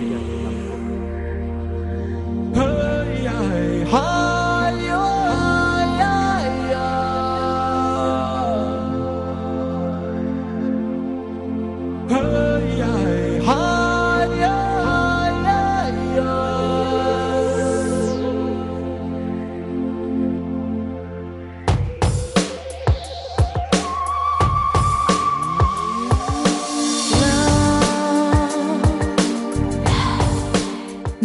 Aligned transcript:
joyas 0.00 0.33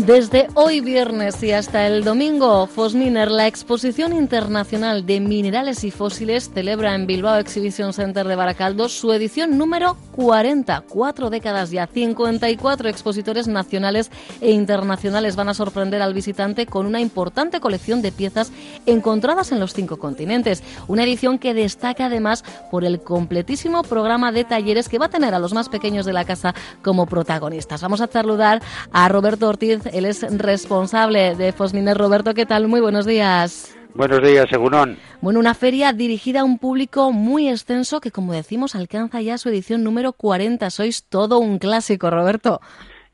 Desde 0.10 0.48
hoy 0.56 0.82
viernes 0.82 1.44
y 1.44 1.52
hasta 1.52 1.86
el 1.86 2.04
domingo, 2.04 2.66
Fosminer, 2.66 3.30
la 3.30 3.46
exposición 3.46 4.12
internacional 4.12 5.06
de 5.06 5.20
minerales 5.20 5.84
y 5.84 5.92
fósiles, 5.92 6.50
celebra 6.52 6.96
en 6.96 7.06
Bilbao 7.06 7.38
Exhibition 7.38 7.94
Center 7.94 8.28
de 8.28 8.36
Baracaldo 8.36 8.90
su 8.90 9.14
edición 9.14 9.56
número 9.60 9.98
40. 10.14 10.84
Cuatro 10.90 11.30
décadas 11.30 11.70
ya, 11.70 11.86
54 11.86 12.90
expositores 12.90 13.48
nacionales 13.48 14.10
e 14.42 14.50
internacionales 14.50 15.36
van 15.36 15.50
a 15.50 15.54
sorprender 15.54 16.02
al 16.02 16.16
visitante 16.16 16.66
con 16.66 16.88
una 16.88 17.02
importante 17.02 17.60
colección 17.60 18.02
de 18.02 18.12
piezas 18.12 18.52
encontradas 18.88 19.52
en 19.52 19.60
los 19.60 19.76
cinco 19.76 20.00
continentes. 20.00 20.64
Una 20.88 21.04
edición 21.04 21.38
que 21.38 21.54
destaca 21.54 22.08
además 22.08 22.44
por 22.72 22.84
el 22.84 23.00
completísimo 23.00 23.84
programa 23.84 24.32
de 24.32 24.44
talleres 24.44 24.90
que 24.90 24.98
va 24.98 25.06
a 25.06 25.10
tener 25.10 25.36
a 25.36 25.40
los 25.40 25.54
más 25.54 25.70
pequeños 25.70 26.08
de 26.08 26.14
la 26.14 26.26
casa 26.26 26.56
como 26.82 27.06
protagonistas. 27.06 27.84
Vamos 27.84 28.02
a 28.02 28.08
saludar 28.08 28.64
a 28.92 29.08
Roberto 29.08 29.48
Ortiz 29.48 29.82
él 30.00 30.06
es 30.06 30.26
responsable 30.38 31.36
de 31.36 31.52
Fosminer. 31.52 31.98
Roberto, 31.98 32.34
¿qué 32.34 32.46
tal? 32.46 32.68
Muy 32.68 32.80
buenos 32.80 33.06
días. 33.06 33.78
Buenos 33.94 34.22
días, 34.22 34.46
Segurón. 34.50 34.98
Bueno, 35.22 35.40
una 35.40 35.54
feria 35.54 35.92
dirigida 35.92 36.42
a 36.42 36.44
un 36.46 36.58
público 36.58 37.12
muy 37.12 37.50
extenso 37.50 38.00
que, 38.00 38.10
como 38.10 38.34
decimos, 38.34 38.76
alcanza 38.76 39.22
ya 39.22 39.38
su 39.38 39.50
edición 39.50 39.84
número 39.84 40.14
40. 40.14 40.70
Sois 40.70 41.04
todo 41.04 41.40
un 41.40 41.60
clásico, 41.60 42.10
Roberto. 42.10 42.62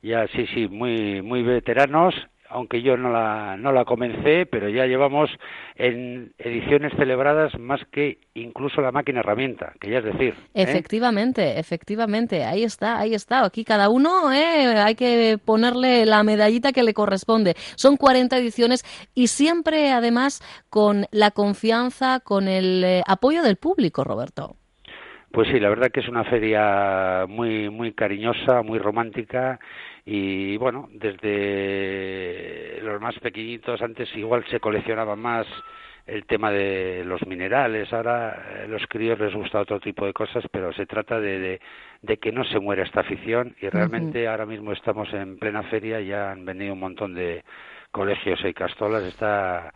Ya, 0.03 0.27
sí, 0.27 0.45
sí, 0.53 0.67
muy, 0.67 1.23
muy 1.23 1.41
veteranos 1.41 2.13
aunque 2.55 2.81
yo 2.81 2.95
no 2.95 3.11
la, 3.11 3.57
no 3.57 3.73
la 3.73 3.83
comencé, 3.83 4.45
pero 4.45 4.69
ya 4.69 4.85
llevamos 4.85 5.29
en 5.75 6.33
ediciones 6.37 6.93
celebradas 6.97 7.59
más 7.59 7.81
que 7.91 8.17
incluso 8.33 8.79
la 8.79 8.93
máquina 8.93 9.19
herramienta, 9.19 9.73
que 9.81 9.89
ya 9.91 9.97
es 9.97 10.05
decir. 10.05 10.33
¿eh? 10.53 10.63
Efectivamente, 10.63 11.59
efectivamente, 11.59 12.45
ahí 12.45 12.63
está, 12.63 12.97
ahí 12.97 13.13
está. 13.13 13.43
Aquí 13.43 13.65
cada 13.65 13.89
uno 13.89 14.31
¿eh? 14.31 14.67
hay 14.77 14.95
que 14.95 15.37
ponerle 15.43 16.05
la 16.05 16.23
medallita 16.23 16.71
que 16.71 16.83
le 16.83 16.93
corresponde. 16.93 17.55
Son 17.75 17.97
40 17.97 18.37
ediciones 18.37 18.85
y 19.13 19.27
siempre, 19.27 19.91
además, 19.91 20.41
con 20.69 21.07
la 21.11 21.31
confianza, 21.31 22.21
con 22.21 22.47
el 22.47 22.85
eh, 22.85 23.03
apoyo 23.05 23.43
del 23.43 23.57
público, 23.57 24.05
Roberto. 24.05 24.55
Pues 25.35 25.49
sí, 25.49 25.59
la 25.59 25.67
verdad 25.67 25.91
que 25.91 25.99
es 25.99 26.07
una 26.07 26.23
feria 26.23 27.25
muy, 27.27 27.69
muy 27.69 27.91
cariñosa, 27.91 28.61
muy 28.61 28.79
romántica 28.79 29.59
y 30.05 30.55
bueno, 30.55 30.87
desde 30.93 32.79
los 32.81 33.01
más 33.01 33.19
pequeñitos 33.19 33.81
antes 33.81 34.07
igual 34.15 34.45
se 34.49 34.61
coleccionaba 34.61 35.17
más 35.17 35.45
el 36.05 36.25
tema 36.25 36.51
de 36.51 37.03
los 37.05 37.27
minerales, 37.27 37.91
ahora 37.91 38.63
eh, 38.63 38.67
los 38.69 38.87
críos 38.87 39.19
les 39.19 39.33
gusta 39.33 39.59
otro 39.59 39.81
tipo 39.81 40.05
de 40.05 40.13
cosas, 40.13 40.45
pero 40.49 40.71
se 40.71 40.85
trata 40.85 41.19
de, 41.19 41.59
de, 42.01 42.17
que 42.17 42.31
no 42.31 42.45
se 42.45 42.61
muera 42.61 42.83
esta 42.83 43.01
afición 43.01 43.57
y 43.59 43.67
realmente 43.67 44.29
ahora 44.29 44.45
mismo 44.45 44.71
estamos 44.71 45.13
en 45.13 45.37
plena 45.37 45.63
feria, 45.63 45.99
ya 45.99 46.31
han 46.31 46.45
venido 46.45 46.71
un 46.71 46.79
montón 46.79 47.13
de 47.13 47.43
colegios 47.91 48.39
y 48.45 48.53
castolas, 48.53 49.03
está 49.03 49.73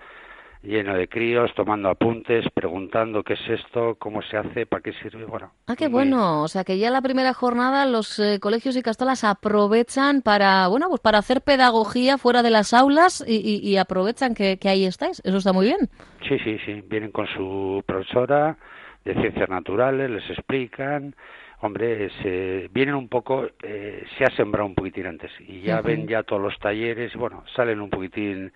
lleno 0.62 0.96
de 0.96 1.08
críos, 1.08 1.52
tomando 1.56 1.90
apuntes, 1.90 2.46
preguntando 2.54 3.24
qué 3.24 3.34
es 3.34 3.50
esto, 3.50 3.96
cómo 3.96 4.22
se 4.22 4.38
hace, 4.38 4.66
para 4.66 4.82
qué 4.82 4.94
sirve. 4.94 5.26
Bueno. 5.26 5.52
Ah, 5.68 5.76
qué 5.78 5.88
bueno. 5.88 6.44
O 6.44 6.48
sea, 6.48 6.64
que 6.64 6.78
ya 6.78 6.90
la 6.90 7.02
primera 7.02 7.34
jornada 7.34 7.86
los 7.86 8.20
eh, 8.20 8.40
colegios 8.40 8.76
y 8.76 8.82
castolas 8.82 9.24
aprovechan 9.24 10.22
para, 10.22 10.68
bueno, 10.68 10.90
pues 10.90 11.02
para 11.02 11.20
hacer 11.20 11.42
pedagogía 11.42 12.18
fuera 12.18 12.44
de 12.44 12.50
las 12.50 12.74
aulas 12.74 13.24
y, 13.26 13.78
aprovechan 13.78 14.34
que, 14.34 14.58
ahí 14.66 14.86
estáis. 14.86 15.22
Eso 15.24 15.38
está 15.38 15.54
muy 15.54 15.68
bien. 15.68 15.90
Sí, 16.28 16.38
sí, 16.44 16.58
sí. 16.66 16.84
Vienen 16.88 17.12
con 17.12 17.28
su 17.28 17.82
profesora 17.86 18.58
de 19.06 19.14
ciencias 19.14 19.50
naturales, 19.50 20.10
les 20.10 20.30
explican. 20.30 21.16
Hombre, 21.62 22.10
se, 22.22 22.70
vienen 22.72 22.96
un 22.96 23.10
poco, 23.10 23.46
eh, 23.64 24.06
se 24.18 24.24
ha 24.24 24.36
sembrado 24.36 24.66
un 24.66 24.76
poquitín 24.76 25.08
antes 25.08 25.32
y 25.40 25.62
ya 25.62 25.82
ven 25.82 26.08
ya 26.08 26.24
todos 26.24 26.42
los 26.42 26.58
talleres 26.58 27.14
y 27.14 27.18
bueno, 27.18 27.44
salen 27.54 27.82
un 27.82 27.90
poquitín 27.90 28.54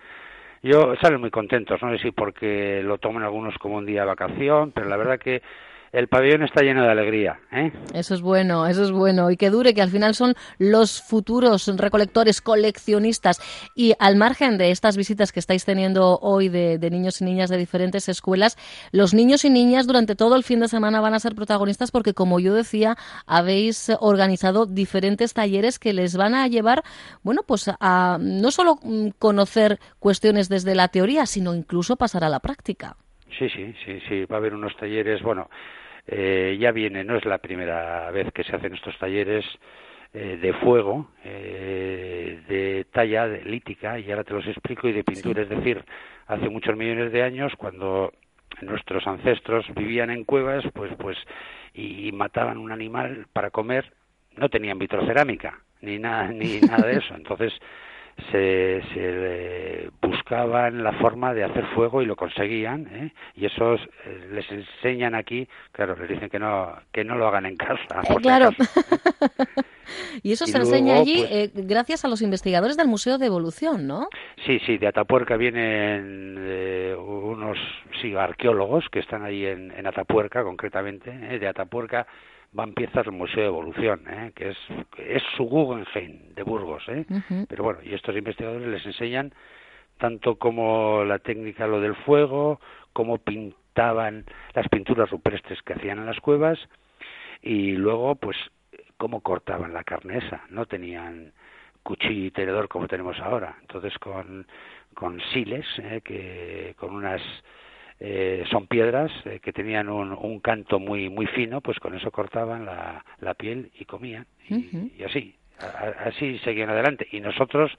yo 0.64 0.96
salen 1.02 1.20
muy 1.20 1.30
contentos, 1.30 1.82
no 1.82 1.92
sé 1.92 2.02
si 2.02 2.12
porque 2.12 2.82
lo 2.84 2.98
toman 2.98 3.24
algunos 3.24 3.56
como 3.58 3.78
un 3.78 3.86
día 3.86 4.02
de 4.02 4.08
vacación, 4.08 4.72
pero 4.72 4.88
la 4.88 4.98
verdad 4.98 5.20
que 5.20 5.42
el 5.94 6.08
pabellón 6.08 6.42
está 6.42 6.64
lleno 6.64 6.84
de 6.84 6.90
alegría. 6.90 7.40
¿eh? 7.52 7.72
Eso 7.94 8.16
es 8.16 8.22
bueno, 8.22 8.66
eso 8.66 8.84
es 8.84 8.92
bueno. 8.92 9.30
Y 9.30 9.38
que 9.38 9.52
dure, 9.52 9.76
que 9.76 9.82
al 9.82 9.92
final 9.92 10.16
son 10.16 10.34
los 10.58 11.04
futuros 11.04 11.72
recolectores, 11.78 12.42
coleccionistas. 12.42 13.40
Y 13.76 13.94
al 14.00 14.16
margen 14.16 14.58
de 14.58 14.72
estas 14.72 14.98
visitas 14.98 15.32
que 15.32 15.40
estáis 15.40 15.66
teniendo 15.66 16.18
hoy 16.20 16.50
de, 16.50 16.80
niños 16.90 17.22
y 17.22 17.26
niñas 17.26 17.52
de 17.52 17.58
diferentes 17.58 18.10
escuelas, 18.10 18.58
los 18.92 19.14
niños 19.14 19.46
y 19.46 19.52
niñas 19.52 19.86
durante 19.86 20.16
todo 20.16 20.36
el 20.36 20.44
fin 20.44 20.62
de 20.62 20.68
semana 20.68 21.00
van 21.00 21.14
a 21.14 21.20
ser 21.20 21.36
protagonistas 21.36 21.92
porque, 21.92 22.16
como 22.16 22.40
yo 22.40 22.56
decía, 22.56 22.96
habéis 23.28 23.92
organizado 24.00 24.66
diferentes 24.66 25.36
talleres 25.36 25.78
que 25.78 25.94
les 25.94 26.18
van 26.18 26.34
a 26.34 26.48
llevar, 26.48 26.82
bueno, 27.22 27.42
pues 27.48 27.70
a 27.80 28.18
no 28.20 28.50
solo 28.50 28.80
mm, 28.82 29.10
conocer 29.20 29.78
cuestiones 30.00 30.50
desde 30.50 30.74
la 30.74 30.88
teoría, 30.88 31.28
sino 31.28 31.54
incluso 31.54 31.98
pasar 31.98 32.24
a 32.24 32.30
la 32.30 32.40
práctica. 32.40 32.98
Sí, 33.38 33.50
sí, 33.50 33.74
sí, 33.86 34.00
sí. 34.08 34.26
Va 34.26 34.38
a 34.38 34.40
haber 34.40 34.54
unos 34.54 34.76
talleres, 34.78 35.22
bueno, 35.22 35.50
eh, 36.08 36.58
ya 36.60 36.72
viene, 36.72 37.04
no 37.04 37.16
es 37.16 37.26
la 37.26 37.38
primera 37.38 38.10
vez 38.12 38.32
que 38.34 38.44
se 38.44 38.56
hacen 38.56 38.74
estos 38.74 38.98
talleres 38.98 39.46
eh, 40.14 40.38
de 40.42 40.54
fuego, 40.54 41.10
eh, 41.24 42.42
de 42.48 42.86
talla 42.92 43.28
de 43.28 43.44
lítica, 43.46 43.98
y 44.00 44.12
ahora 44.12 44.24
te 44.24 44.34
los 44.34 44.46
explico, 44.48 44.88
y 44.88 44.94
de 44.94 45.04
pintura. 45.04 45.42
Es 45.42 45.50
decir, 45.50 45.84
hace 46.28 46.50
muchos 46.50 46.76
millones 46.76 47.12
de 47.12 47.24
años, 47.24 47.54
cuando 47.58 48.14
nuestros 48.62 49.08
ancestros 49.08 49.66
vivían 49.76 50.10
en 50.12 50.24
cuevas, 50.24 50.64
pues, 50.74 50.92
pues, 51.00 51.18
y 51.74 52.12
mataban 52.12 52.58
un 52.58 52.72
animal 52.72 53.26
para 53.34 53.50
comer, 53.50 53.92
no 54.38 54.50
tenían 54.50 54.78
vitrocerámica, 54.78 55.60
ni 55.82 55.98
nada, 56.00 56.28
ni 56.28 56.60
nada 56.60 56.88
de 56.88 56.98
eso. 56.98 57.14
Entonces, 57.16 57.54
se, 58.32 58.82
se 58.94 59.90
buscaban 60.02 60.84
la 60.84 60.94
forma 60.94 61.34
de 61.34 61.44
hacer 61.44 61.66
fuego 61.76 62.02
y 62.02 62.06
lo 62.06 62.16
conseguían 62.16 62.88
¿eh? 62.92 63.14
y 63.36 63.46
eso 63.46 63.76
eh, 63.76 64.30
les 64.32 64.50
enseñan 64.52 65.16
aquí 65.16 65.48
claro 65.72 65.96
les 65.96 66.10
dicen 66.10 66.30
que 66.30 66.40
no 66.40 66.74
que 66.92 67.04
no 67.04 67.16
lo 67.16 67.28
hagan 67.28 67.46
en 67.46 67.56
casa 67.56 68.02
eh, 68.04 68.16
claro. 68.22 68.52
y 70.24 70.32
eso 70.32 70.46
se 70.46 70.58
enseña 70.58 70.96
allí 70.96 71.18
pues 71.18 71.32
eh, 71.32 71.52
gracias 71.54 72.06
a 72.06 72.08
los 72.08 72.22
investigadores 72.22 72.78
del 72.78 72.88
Museo 72.88 73.18
de 73.18 73.26
Evolución 73.26 73.88
no 73.88 74.08
sí 74.46 74.60
sí 74.66 74.78
de 74.78 74.88
Atapuerca 74.88 75.36
vienen 75.38 76.38
unos 76.98 77.58
sí 78.02 78.16
arqueólogos 78.16 78.86
que 78.92 79.00
están 79.00 79.24
ahí 79.24 79.46
en, 79.46 79.72
en 79.72 79.88
Atapuerca 79.88 80.44
concretamente 80.44 81.12
de 81.12 81.48
Atapuerca 81.48 82.06
van 82.54 82.74
piezas 82.74 83.06
del 83.06 83.16
Museo 83.16 83.42
de 83.42 83.48
Evolución, 83.48 84.02
¿eh? 84.08 84.32
que 84.36 84.50
es, 84.50 84.58
es 84.98 85.24
su 85.36 85.44
Guggenheim 85.44 86.34
de 86.36 86.44
Burgos. 86.44 86.84
¿eh? 86.88 87.06
Pero 87.50 87.64
bueno, 87.64 87.80
y 87.84 87.94
estos 87.94 88.16
investigadores 88.16 88.68
les 88.68 88.86
enseñan 88.86 89.34
tanto 89.98 90.36
como 90.36 91.04
la 91.04 91.20
técnica, 91.20 91.68
lo 91.68 91.82
del 91.82 91.96
fuego, 91.96 92.60
cómo 92.94 93.18
pintaban 93.18 94.26
las 94.54 94.68
pinturas 94.70 95.10
rupestres 95.10 95.62
que 95.64 95.74
hacían 95.74 96.00
en 96.00 96.06
las 96.06 96.20
cuevas 96.20 96.60
y 97.42 97.72
luego, 97.74 98.16
pues, 98.16 98.38
cómo 98.98 99.22
cortaban 99.22 99.74
la 99.74 99.84
carne 99.84 100.20
esa. 100.20 100.44
No 100.50 100.66
tenían 100.66 101.34
cuchillo 101.82 102.28
y 102.28 102.32
tenedor 102.32 102.70
como 102.70 102.88
tenemos 102.88 103.20
ahora. 103.20 103.58
Entonces, 103.62 103.98
con, 103.98 104.48
con 104.94 105.20
siles, 105.34 105.66
¿eh? 105.80 106.02
que 106.04 106.76
con 106.78 106.94
unas 106.96 107.22
eh, 108.00 108.44
son 108.50 108.68
piedras 108.68 109.12
eh, 109.26 109.40
que 109.42 109.54
tenían 109.54 109.90
un, 109.90 110.40
canto 110.40 110.80
muy 110.80 111.10
muy 111.10 111.26
fino, 111.28 111.62
pues 111.62 111.80
con 111.80 111.96
eso 111.96 112.12
cortaban 112.12 112.66
la, 112.66 113.04
la 113.20 113.34
piel 113.34 113.72
y 113.80 113.86
comían 113.86 114.26
y, 114.50 115.04
así, 115.04 115.36
así 116.06 116.38
seguían 116.40 116.70
adelante. 116.70 117.08
Y 117.12 117.22
nosotros 117.22 117.72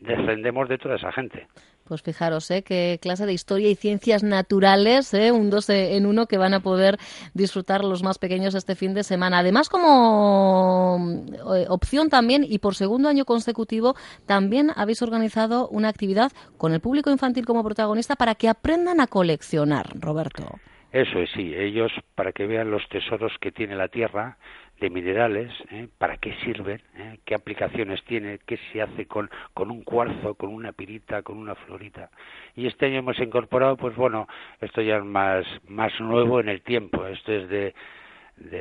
descendemos 0.00 0.68
de 0.68 0.78
toda 0.78 0.96
esa 0.96 1.12
gente. 1.12 1.46
Pues 1.88 2.02
fijaros, 2.02 2.50
¿eh? 2.50 2.62
qué 2.62 2.98
clase 3.00 3.24
de 3.24 3.32
historia 3.32 3.70
y 3.70 3.74
ciencias 3.74 4.22
naturales, 4.22 5.14
¿eh? 5.14 5.32
un 5.32 5.48
dos 5.48 5.70
en 5.70 6.04
uno 6.04 6.26
que 6.26 6.36
van 6.36 6.52
a 6.52 6.60
poder 6.60 6.98
disfrutar 7.32 7.82
los 7.82 8.02
más 8.02 8.18
pequeños 8.18 8.54
este 8.54 8.74
fin 8.74 8.92
de 8.92 9.02
semana. 9.02 9.38
Además, 9.38 9.70
como 9.70 11.24
eh, 11.56 11.64
opción 11.70 12.10
también 12.10 12.44
y 12.46 12.58
por 12.58 12.74
segundo 12.74 13.08
año 13.08 13.24
consecutivo, 13.24 13.96
también 14.26 14.70
habéis 14.76 15.00
organizado 15.00 15.66
una 15.68 15.88
actividad 15.88 16.30
con 16.58 16.74
el 16.74 16.80
público 16.80 17.10
infantil 17.10 17.46
como 17.46 17.64
protagonista 17.64 18.16
para 18.16 18.34
que 18.34 18.50
aprendan 18.50 19.00
a 19.00 19.06
coleccionar, 19.06 19.98
Roberto. 19.98 20.44
Eso 20.92 21.20
es, 21.20 21.30
sí, 21.32 21.54
ellos 21.54 21.92
para 22.14 22.32
que 22.32 22.46
vean 22.46 22.70
los 22.70 22.88
tesoros 22.88 23.36
que 23.40 23.52
tiene 23.52 23.76
la 23.76 23.88
tierra, 23.88 24.38
de 24.80 24.90
minerales, 24.90 25.52
¿eh? 25.70 25.88
para 25.98 26.18
qué 26.18 26.34
sirven, 26.44 26.80
¿eh? 26.96 27.18
qué 27.24 27.34
aplicaciones 27.34 28.02
tiene, 28.04 28.38
qué 28.46 28.58
se 28.72 28.80
hace 28.80 29.06
con, 29.06 29.28
con 29.52 29.70
un 29.70 29.82
cuarzo, 29.82 30.34
con 30.34 30.50
una 30.50 30.72
pirita, 30.72 31.22
con 31.22 31.36
una 31.36 31.54
florita. 31.54 32.10
Y 32.54 32.66
este 32.66 32.86
año 32.86 32.98
hemos 32.98 33.18
incorporado, 33.18 33.76
pues 33.76 33.96
bueno, 33.96 34.28
esto 34.60 34.80
ya 34.80 34.98
es 34.98 35.04
más, 35.04 35.44
más 35.66 35.92
nuevo 36.00 36.40
en 36.40 36.48
el 36.48 36.62
tiempo, 36.62 37.06
esto 37.06 37.32
es 37.32 37.48
de, 37.48 37.74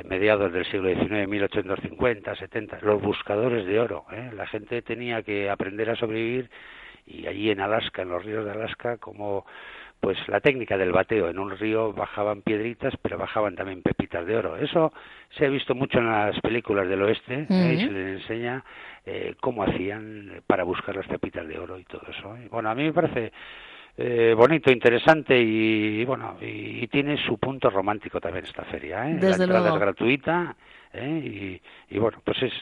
mediados 0.05 0.51
del 0.51 0.65
siglo 0.65 0.89
XIX, 0.89 1.27
1850, 1.27 2.35
70, 2.35 2.79
los 2.81 2.99
buscadores 2.99 3.65
de 3.65 3.79
oro. 3.79 4.05
¿eh? 4.11 4.31
La 4.33 4.47
gente 4.47 4.81
tenía 4.81 5.21
que 5.21 5.51
aprender 5.51 5.91
a 5.91 5.95
sobrevivir 5.95 6.49
y 7.05 7.27
allí 7.27 7.51
en 7.51 7.61
Alaska, 7.61 8.01
en 8.01 8.09
los 8.09 8.25
ríos 8.25 8.43
de 8.43 8.51
Alaska, 8.51 8.97
como 8.97 9.45
pues 9.99 10.17
la 10.27 10.39
técnica 10.39 10.77
del 10.77 10.91
bateo. 10.91 11.29
En 11.29 11.39
un 11.39 11.57
río 11.57 11.93
bajaban 11.93 12.41
piedritas, 12.41 12.93
pero 13.01 13.17
bajaban 13.17 13.55
también 13.55 13.81
pepitas 13.81 14.25
de 14.25 14.37
oro. 14.37 14.57
Eso 14.57 14.93
se 15.37 15.45
ha 15.45 15.49
visto 15.49 15.75
mucho 15.75 15.99
en 15.99 16.11
las 16.11 16.39
películas 16.41 16.87
del 16.87 17.01
oeste, 17.01 17.47
¿eh? 17.49 17.73
y 17.73 17.85
se 17.85 17.91
les 17.91 18.21
enseña 18.21 18.63
eh, 19.05 19.35
cómo 19.39 19.63
hacían 19.63 20.41
para 20.47 20.63
buscar 20.63 20.95
las 20.95 21.07
pepitas 21.07 21.47
de 21.47 21.59
oro 21.59 21.77
y 21.77 21.83
todo 21.83 22.03
eso. 22.09 22.35
¿eh? 22.37 22.47
Bueno, 22.51 22.69
a 22.69 22.75
mí 22.75 22.83
me 22.83 22.93
parece 22.93 23.31
eh, 23.99 24.35
bonito, 24.37 24.71
interesante 24.71 25.41
y, 25.41 26.05
bueno, 26.05 26.37
y, 26.39 26.85
tiene 26.87 27.17
su 27.25 27.39
punto 27.39 27.71
romántico 27.71 28.21
también 28.21 28.45
esta 28.45 28.63
feria. 28.65 29.09
¿eh? 29.09 29.17
la 29.19 29.35
entrada 29.35 29.73
es 29.73 29.79
gratuita 29.79 30.55
¿eh? 30.93 31.59
y, 31.89 31.95
y, 31.95 31.97
bueno, 31.97 32.21
pues 32.23 32.43
es 32.43 32.53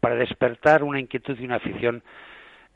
para 0.00 0.14
despertar 0.14 0.82
una 0.82 0.98
inquietud 0.98 1.38
y 1.38 1.44
una 1.44 1.56
afición 1.56 2.02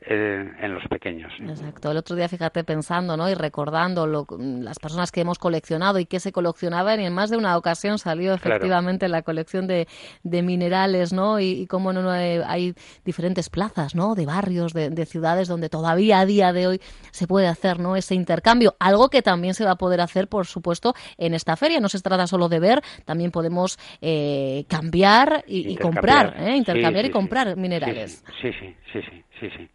en 0.03 0.73
los 0.73 0.83
pequeños. 0.87 1.31
Exacto. 1.39 1.91
El 1.91 1.97
otro 1.97 2.15
día, 2.15 2.27
fíjate, 2.27 2.63
pensando 2.63 3.15
¿no? 3.17 3.29
y 3.29 3.35
recordando 3.35 4.07
lo, 4.07 4.25
las 4.39 4.79
personas 4.79 5.11
que 5.11 5.21
hemos 5.21 5.37
coleccionado 5.37 5.99
y 5.99 6.05
que 6.05 6.19
se 6.19 6.31
coleccionaban, 6.31 6.99
y 6.99 7.05
en 7.05 7.13
más 7.13 7.29
de 7.29 7.37
una 7.37 7.55
ocasión 7.55 7.99
salió 7.99 8.33
efectivamente 8.33 9.07
la 9.07 9.21
colección 9.21 9.67
de, 9.67 9.87
de, 10.23 10.41
minerales, 10.41 11.13
¿no? 11.13 11.39
Y, 11.39 11.51
y 11.51 11.67
cómo 11.67 11.93
no, 11.93 12.09
hay, 12.09 12.73
diferentes 13.05 13.49
plazas, 13.49 13.93
¿no? 13.93 14.15
De 14.15 14.25
barrios, 14.25 14.73
de, 14.73 14.89
de, 14.89 15.05
ciudades 15.05 15.47
donde 15.47 15.69
todavía 15.69 16.19
a 16.19 16.25
día 16.25 16.51
de 16.51 16.67
hoy 16.67 16.81
se 17.11 17.27
puede 17.27 17.47
hacer, 17.47 17.79
¿no? 17.79 17.95
Ese 17.95 18.15
intercambio. 18.15 18.75
Algo 18.79 19.09
que 19.09 19.21
también 19.21 19.53
se 19.53 19.65
va 19.65 19.71
a 19.71 19.75
poder 19.75 20.01
hacer, 20.01 20.27
por 20.27 20.47
supuesto, 20.47 20.95
en 21.17 21.35
esta 21.35 21.55
feria. 21.55 21.79
No 21.79 21.89
se 21.89 21.99
trata 21.99 22.25
solo 22.25 22.49
de 22.49 22.59
ver, 22.59 22.81
también 23.05 23.29
podemos 23.29 23.77
eh, 24.01 24.65
cambiar 24.67 25.43
y, 25.45 25.75
comprar, 25.75 26.35
¿eh? 26.39 26.55
Intercambiar 26.55 27.05
y 27.05 27.11
comprar 27.11 27.55
minerales. 27.55 28.23
sí, 28.41 28.51
sí, 28.59 28.75
sí, 28.91 28.99
sí. 29.39 29.49
sí. 29.57 29.69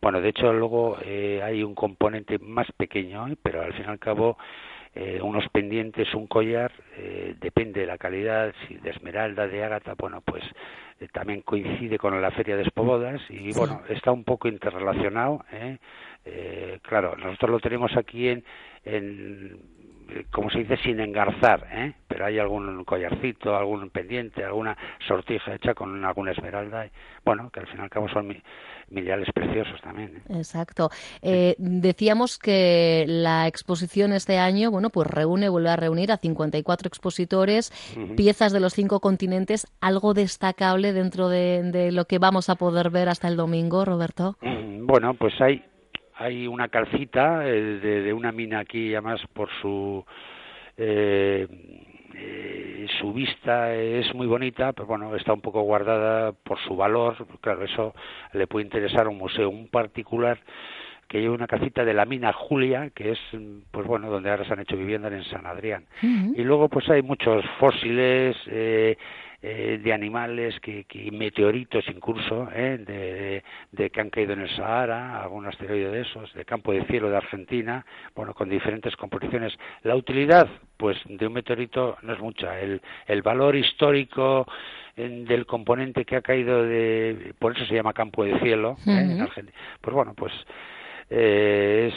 Bueno, 0.00 0.20
de 0.20 0.28
hecho 0.28 0.52
luego 0.52 0.98
eh, 1.04 1.40
hay 1.42 1.62
un 1.62 1.74
componente 1.74 2.38
más 2.38 2.70
pequeño, 2.72 3.28
¿eh? 3.28 3.36
pero 3.42 3.62
al 3.62 3.72
fin 3.72 3.84
y 3.86 3.90
al 3.90 3.98
cabo 3.98 4.36
eh, 4.94 5.20
unos 5.22 5.48
pendientes, 5.50 6.14
un 6.14 6.26
collar, 6.26 6.72
depende 7.40 7.80
de 7.80 7.86
la 7.86 7.98
calidad, 7.98 8.54
si 8.66 8.74
de 8.76 8.90
esmeralda, 8.90 9.46
de 9.46 9.62
ágata, 9.62 9.94
bueno, 9.98 10.22
pues 10.22 10.42
también 11.12 11.42
coincide 11.42 11.98
con 11.98 12.18
la 12.22 12.30
feria 12.30 12.56
de 12.56 12.62
Espobodas 12.62 13.20
y 13.28 13.52
bueno, 13.52 13.82
está 13.90 14.10
un 14.12 14.24
poco 14.24 14.48
interrelacionado. 14.48 15.44
claro, 16.80 17.14
nosotros 17.16 17.50
lo 17.50 17.60
tenemos 17.60 17.94
aquí 17.96 18.28
en, 18.28 18.42
en 18.84 19.60
como 20.30 20.50
se 20.50 20.60
dice, 20.60 20.76
sin 20.78 21.00
engarzar, 21.00 21.66
¿eh? 21.72 21.94
pero 22.06 22.26
hay 22.26 22.38
algún 22.38 22.84
collarcito, 22.84 23.56
algún 23.56 23.90
pendiente, 23.90 24.44
alguna 24.44 24.76
sortija 25.06 25.54
hecha 25.54 25.74
con 25.74 26.04
alguna 26.04 26.32
esmeralda, 26.32 26.86
y, 26.86 26.90
bueno, 27.24 27.50
que 27.50 27.60
al 27.60 27.66
fin 27.66 27.78
y 27.80 27.82
al 27.82 27.90
cabo 27.90 28.08
son 28.08 28.36
minerales 28.90 29.28
preciosos 29.34 29.80
también. 29.80 30.16
¿eh? 30.16 30.22
Exacto. 30.36 30.90
Eh, 31.22 31.54
decíamos 31.58 32.38
que 32.38 33.04
la 33.08 33.46
exposición 33.46 34.12
este 34.12 34.38
año, 34.38 34.70
bueno, 34.70 34.90
pues 34.90 35.08
reúne, 35.08 35.48
vuelve 35.48 35.70
a 35.70 35.76
reunir 35.76 36.12
a 36.12 36.16
54 36.16 36.88
expositores, 36.88 37.72
piezas 38.16 38.52
de 38.52 38.60
los 38.60 38.74
cinco 38.74 39.00
continentes, 39.00 39.66
algo 39.80 40.14
destacable 40.14 40.92
dentro 40.92 41.28
de, 41.28 41.62
de, 41.72 41.92
lo 41.92 42.04
que 42.04 42.18
vamos 42.18 42.48
a 42.48 42.54
poder 42.54 42.90
ver 42.90 43.08
hasta 43.08 43.28
el 43.28 43.36
domingo, 43.36 43.84
Roberto. 43.84 44.36
Mm, 44.40 44.86
bueno, 44.86 45.14
pues 45.14 45.34
hay 45.40 45.64
hay 46.16 46.46
una 46.46 46.68
calcita 46.68 47.46
eh, 47.46 47.78
de, 47.78 48.12
una 48.12 48.32
mina 48.32 48.60
aquí, 48.60 48.94
además 48.94 49.20
por 49.32 49.48
su 49.60 50.04
eh, 50.76 51.46
eh, 52.14 52.86
su 52.98 53.12
vista 53.12 53.74
es 53.74 54.14
muy 54.14 54.26
bonita, 54.26 54.72
pero 54.72 54.86
bueno, 54.86 55.14
está 55.16 55.32
un 55.32 55.40
poco 55.40 55.62
guardada 55.62 56.32
por 56.32 56.58
su 56.60 56.76
valor. 56.76 57.26
Claro, 57.40 57.64
eso 57.64 57.94
le 58.32 58.46
puede 58.46 58.64
interesar 58.64 59.06
a 59.06 59.10
un 59.10 59.18
museo, 59.18 59.50
un 59.50 59.68
particular 59.68 60.38
que 61.08 61.20
lleva 61.20 61.34
una 61.34 61.46
casita 61.46 61.84
de 61.84 61.94
la 61.94 62.04
mina 62.04 62.32
Julia, 62.32 62.90
que 62.90 63.12
es, 63.12 63.18
pues 63.70 63.86
bueno, 63.86 64.10
donde 64.10 64.30
ahora 64.30 64.44
se 64.44 64.52
han 64.52 64.60
hecho 64.60 64.76
viviendas 64.76 65.12
en 65.12 65.24
San 65.24 65.46
Adrián. 65.46 65.84
Y 66.02 66.42
luego, 66.42 66.68
pues 66.68 66.88
hay 66.90 67.02
muchos 67.02 67.44
fósiles, 67.58 68.36
eh, 68.46 68.96
eh, 69.42 69.78
de 69.82 69.92
animales 69.92 70.58
que, 70.60 70.84
que 70.84 71.10
meteoritos 71.10 71.84
incluso 71.88 72.48
eh, 72.54 73.42
de, 73.70 73.90
que 73.90 74.00
han 74.00 74.10
caído 74.10 74.32
en 74.32 74.40
el 74.40 74.50
Sahara, 74.56 75.22
algún 75.22 75.46
asteroide 75.46 75.90
de 75.90 76.00
esos, 76.00 76.32
de 76.34 76.44
campo 76.44 76.72
de 76.72 76.84
cielo 76.86 77.10
de 77.10 77.16
Argentina, 77.16 77.84
bueno, 78.14 78.34
con 78.34 78.48
diferentes 78.48 78.96
composiciones. 78.96 79.52
La 79.82 79.94
utilidad, 79.94 80.48
pues, 80.76 80.96
de 81.06 81.26
un 81.26 81.34
meteorito 81.34 81.98
no 82.02 82.14
es 82.14 82.20
mucha. 82.20 82.58
El, 82.60 82.80
el 83.06 83.22
valor 83.22 83.56
histórico 83.56 84.46
del 84.96 85.44
componente 85.44 86.06
que 86.06 86.16
ha 86.16 86.22
caído 86.22 86.62
de, 86.62 87.34
por 87.38 87.54
eso 87.54 87.66
se 87.66 87.74
llama 87.74 87.92
campo 87.92 88.24
de 88.24 88.38
cielo 88.40 88.78
¿eh? 88.86 88.92
en 88.92 89.20
Argentina. 89.20 89.56
Pues 89.82 89.94
bueno, 89.94 90.14
pues 90.14 90.32
es, 91.10 91.94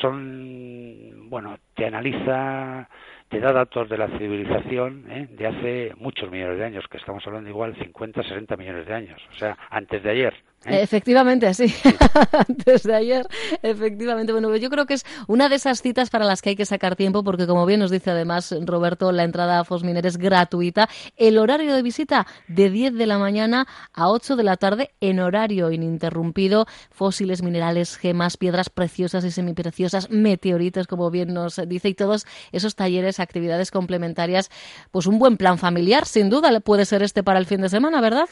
son, 0.00 1.30
bueno, 1.30 1.58
te 1.74 1.86
analiza 1.86 2.88
te 3.30 3.38
da 3.38 3.52
datos 3.52 3.88
de 3.88 3.96
la 3.96 4.08
civilización 4.18 5.04
¿eh? 5.08 5.28
de 5.30 5.46
hace 5.46 5.94
muchos 5.96 6.30
millones 6.30 6.58
de 6.58 6.64
años, 6.64 6.84
que 6.90 6.98
estamos 6.98 7.24
hablando 7.26 7.48
igual 7.48 7.76
50, 7.76 8.24
60 8.24 8.56
millones 8.56 8.86
de 8.86 8.92
años, 8.92 9.22
o 9.32 9.38
sea, 9.38 9.56
antes 9.70 10.02
de 10.02 10.10
ayer. 10.10 10.34
Efectivamente, 10.66 11.52
sí. 11.54 11.74
Desde 12.48 12.94
ayer, 12.94 13.26
efectivamente. 13.62 14.32
Bueno, 14.32 14.54
yo 14.56 14.68
creo 14.68 14.84
que 14.84 14.94
es 14.94 15.06
una 15.26 15.48
de 15.48 15.56
esas 15.56 15.80
citas 15.80 16.10
para 16.10 16.26
las 16.26 16.42
que 16.42 16.50
hay 16.50 16.56
que 16.56 16.66
sacar 16.66 16.96
tiempo, 16.96 17.24
porque 17.24 17.46
como 17.46 17.64
bien 17.64 17.80
nos 17.80 17.90
dice 17.90 18.10
además 18.10 18.54
Roberto, 18.66 19.10
la 19.10 19.24
entrada 19.24 19.60
a 19.60 19.64
Fosminer 19.64 20.04
es 20.04 20.18
gratuita. 20.18 20.88
El 21.16 21.38
horario 21.38 21.74
de 21.74 21.82
visita 21.82 22.26
de 22.46 22.68
10 22.68 22.94
de 22.94 23.06
la 23.06 23.16
mañana 23.16 23.66
a 23.94 24.10
8 24.10 24.36
de 24.36 24.42
la 24.42 24.58
tarde 24.58 24.90
en 25.00 25.20
horario 25.20 25.70
ininterrumpido. 25.70 26.66
Fósiles, 26.90 27.42
minerales, 27.42 27.96
gemas, 27.96 28.36
piedras 28.36 28.68
preciosas 28.68 29.24
y 29.24 29.30
semipreciosas, 29.30 30.10
meteoritos, 30.10 30.86
como 30.86 31.10
bien 31.10 31.32
nos 31.32 31.56
dice, 31.68 31.88
y 31.88 31.94
todos 31.94 32.26
esos 32.52 32.74
talleres, 32.74 33.18
actividades 33.18 33.70
complementarias. 33.70 34.50
Pues 34.90 35.06
un 35.06 35.18
buen 35.18 35.38
plan 35.38 35.56
familiar, 35.56 36.04
sin 36.04 36.28
duda, 36.28 36.60
puede 36.60 36.84
ser 36.84 37.02
este 37.02 37.22
para 37.22 37.38
el 37.38 37.46
fin 37.46 37.62
de 37.62 37.70
semana, 37.70 38.02
¿verdad? 38.02 38.28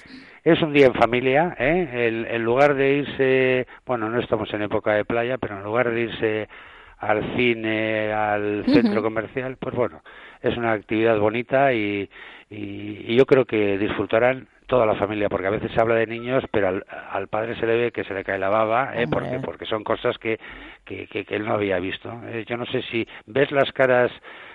Es 0.48 0.62
un 0.62 0.72
día 0.72 0.86
en 0.86 0.94
familia, 0.94 1.54
¿eh? 1.58 2.24
en 2.30 2.42
lugar 2.42 2.74
de 2.74 2.94
irse, 2.94 3.66
bueno, 3.84 4.08
no 4.08 4.18
estamos 4.18 4.50
en 4.54 4.62
época 4.62 4.94
de 4.94 5.04
playa, 5.04 5.36
pero 5.36 5.58
en 5.58 5.62
lugar 5.62 5.90
de 5.90 6.00
irse 6.00 6.48
al 6.96 7.36
cine, 7.36 8.14
al 8.14 8.64
centro 8.64 9.02
comercial, 9.02 9.58
pues 9.60 9.74
bueno, 9.74 10.00
es 10.40 10.56
una 10.56 10.72
actividad 10.72 11.18
bonita 11.18 11.74
y, 11.74 12.08
y, 12.48 13.14
yo 13.14 13.26
creo 13.26 13.44
que 13.44 13.76
disfrutarán 13.76 14.48
toda 14.66 14.86
la 14.86 14.94
familia, 14.94 15.28
porque 15.28 15.48
a 15.48 15.50
veces 15.50 15.70
se 15.70 15.80
habla 15.82 15.96
de 15.96 16.06
niños, 16.06 16.42
pero 16.50 16.80
al, 17.10 17.28
padre 17.28 17.54
se 17.56 17.66
le 17.66 17.76
ve 17.76 17.92
que 17.92 18.04
se 18.04 18.14
le 18.14 18.24
cae 18.24 18.38
la 18.38 18.48
baba, 18.48 18.92
¿eh? 18.94 19.04
porque, 19.06 19.40
porque 19.44 19.66
son 19.66 19.84
cosas 19.84 20.16
que, 20.16 20.40
que, 20.86 21.06
que, 21.08 21.26
él 21.28 21.44
no 21.44 21.52
había 21.52 21.78
visto. 21.78 22.10
¿eh? 22.24 22.46
Yo 22.48 22.56
no 22.56 22.64
sé 22.64 22.80
si 22.90 23.06
ves 23.26 23.52
las 23.52 23.70
caras 23.72 24.10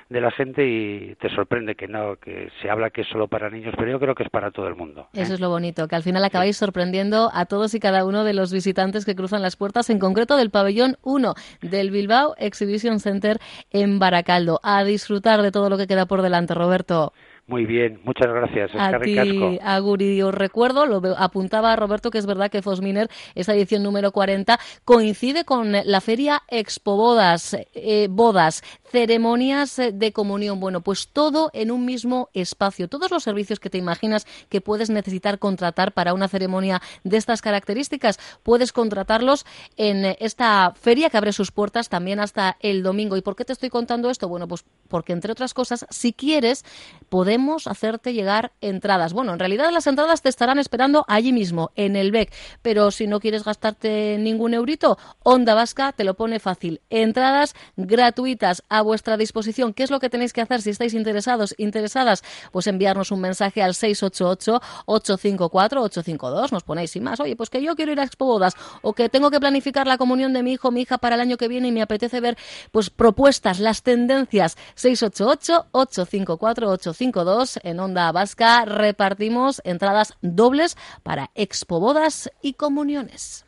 de 0.10 0.22
la 0.22 0.32
gente 0.32 0.66
y 0.66 1.16
te 1.16 1.30
sorprende 1.30 1.76
que 1.76 1.88
no, 1.88 2.16
que 2.18 2.50
se 2.62 2.70
habla 2.70 2.90
que 2.90 3.02
es 3.02 3.08
solo 3.08 3.28
para 3.28 3.50
niños, 3.50 3.74
pero 3.78 3.92
yo 3.92 4.00
creo 4.00 4.16
que 4.16 4.24
es 4.24 4.30
para 4.30 4.52
todo 4.52 4.68
el 4.68 4.76
mundo. 4.76 5.08
¿eh? 5.14 5.22
Eso 5.22 5.34
es 5.34 5.40
lo 5.40 5.50
bonito, 5.50 5.88
que 5.88 5.96
al 5.96 6.04
final 6.04 6.24
acabáis 6.24 6.58
sorprendiendo 6.58 7.30
a 7.34 7.46
todos 7.46 7.74
y 7.74 7.80
cada 7.80 8.06
uno 8.06 8.24
de 8.24 8.34
los 8.34 8.52
visitantes 8.52 9.06
que 9.06 9.16
cruzan 9.16 9.42
las 9.42 9.56
puertas, 9.56 9.90
en 9.90 10.00
concreto 10.00 10.38
del 10.38 10.50
pabellón 10.50 10.98
1 11.04 11.34
del 11.62 11.92
Bilbao 11.92 12.36
Exhibition 12.38 13.00
Center 13.00 13.40
en 13.72 14.00
Baracaldo. 14.00 14.60
A 14.64 14.84
disfrutar 14.84 15.42
de 15.42 15.52
todo 15.52 15.70
lo 15.70 15.78
que 15.78 15.88
queda 15.88 16.06
por 16.06 16.22
delante, 16.22 16.54
Roberto. 16.54 17.14
Muy 17.46 17.66
bien, 17.66 18.00
muchas 18.06 18.28
gracias. 18.34 18.72
A 18.74 19.00
ti, 19.00 19.60
Aguri. 19.62 20.22
Os 20.22 20.34
recuerdo, 20.34 20.86
lo 20.86 21.02
apuntaba 21.18 21.76
Roberto, 21.76 22.10
que 22.10 22.18
es 22.18 22.26
verdad 22.26 22.50
que 22.50 22.62
Fosminer, 22.62 23.10
esa 23.36 23.54
edición 23.54 23.84
número 23.84 24.14
40, 24.14 24.58
coincide 24.86 25.44
con 25.44 25.74
la 25.74 26.00
feria 26.00 26.42
Expo 26.48 26.96
Bodas, 26.96 27.58
eh, 27.74 28.08
bodas, 28.10 28.64
ceremonias 28.94 29.82
de 29.92 30.14
comunión. 30.14 30.60
Bueno, 30.60 30.82
pues 30.82 31.08
todo 31.08 31.50
en 31.54 31.72
un 31.72 31.84
mismo 31.84 32.30
espacio. 32.36 32.88
Todos 32.88 33.10
los 33.10 33.24
servicios 33.24 33.60
que 33.60 33.72
te 33.72 33.80
imaginas 33.80 34.28
que 34.50 34.62
puedes 34.62 34.92
necesitar 34.92 35.40
contratar 35.40 35.94
para 35.94 36.14
una 36.14 36.28
ceremonia 36.28 36.80
de 37.04 37.18
estas 37.18 37.42
características, 37.42 38.20
puedes 38.44 38.72
contratarlos 38.72 39.48
en 39.78 40.16
esta 40.20 40.74
feria 40.80 41.10
que 41.10 41.18
abre 41.18 41.34
sus 41.34 41.52
puertas 41.52 41.90
también 41.90 42.20
hasta 42.20 42.56
el 42.60 42.84
domingo. 42.84 43.18
¿Y 43.18 43.24
por 43.24 43.36
qué 43.36 43.46
te 43.46 43.54
estoy 43.54 43.72
contando 43.72 44.12
esto? 44.12 44.30
Bueno, 44.30 44.48
pues 44.48 44.64
porque 44.90 45.14
entre 45.14 45.32
otras 45.32 45.56
cosas, 45.56 45.88
si 45.90 46.14
quieres, 46.14 46.64
podemos 47.10 47.66
hacerte 47.66 48.14
llegar 48.14 48.52
entradas. 48.62 49.12
Bueno, 49.12 49.34
en 49.34 49.40
realidad 49.40 49.72
las 49.72 49.88
entradas 49.88 50.22
te 50.22 50.30
estarán 50.30 50.60
esperando 50.60 51.04
allí 51.08 51.34
mismo, 51.34 51.72
en 51.76 51.96
el 51.96 52.12
BEC, 52.12 52.32
pero 52.62 52.92
si 52.92 53.08
no 53.08 53.20
quieres 53.20 53.44
gastarte 53.44 54.18
ningún 54.20 54.54
eurito, 54.54 55.00
Onda 55.24 55.56
Vasca 55.56 55.94
te 55.94 56.04
lo 56.04 56.14
pone 56.14 56.40
fácil. 56.40 56.82
Entradas 56.92 57.56
gratuitas 57.76 58.62
a 58.70 58.83
vuestra 58.84 59.16
disposición. 59.18 59.74
¿Qué 59.74 59.84
es 59.84 59.92
lo 59.92 60.00
que 60.00 60.10
tenéis 60.10 60.34
que 60.34 60.42
hacer 60.42 60.62
si 60.62 60.72
estáis 60.72 60.94
interesados, 60.94 61.56
interesadas? 61.58 62.24
Pues 62.52 62.68
enviarnos 62.68 63.12
un 63.12 63.22
mensaje 63.22 63.62
al 63.62 63.74
688-854-852. 63.74 66.52
Nos 66.52 66.64
ponéis 66.64 66.92
sin 66.92 67.04
más. 67.04 67.20
Oye, 67.20 67.36
pues 67.36 67.50
que 67.50 67.62
yo 67.62 67.76
quiero 67.76 67.92
ir 67.92 68.00
a 68.00 68.04
Expo 68.04 68.26
Bodas 68.26 68.56
o 68.82 68.94
que 68.94 69.10
tengo 69.10 69.30
que 69.32 69.40
planificar 69.40 69.88
la 69.88 69.98
comunión 69.98 70.34
de 70.34 70.44
mi 70.44 70.54
hijo 70.54 70.68
o 70.70 70.72
mi 70.72 70.82
hija 70.82 70.98
para 70.98 71.16
el 71.16 71.22
año 71.22 71.38
que 71.38 71.48
viene 71.48 71.70
y 71.70 71.72
me 71.72 71.82
apetece 71.82 72.20
ver 72.20 72.38
pues 72.72 72.90
propuestas, 72.90 73.60
las 73.60 73.84
tendencias. 73.84 74.58
688-854-852 74.76 77.60
en 77.64 77.80
Onda 77.80 78.12
Vasca 78.12 78.66
repartimos 78.66 79.62
entradas 79.64 80.16
dobles 80.22 80.76
para 81.04 81.30
Expo 81.36 81.80
Bodas 81.80 82.32
y 82.42 82.54
comuniones. 82.54 83.46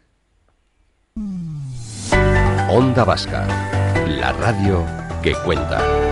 Onda 2.69 3.05
Vasca, 3.05 3.47
la 4.05 4.33
radio 4.33 5.04
que 5.25 5.34
cuenta. 5.34 6.04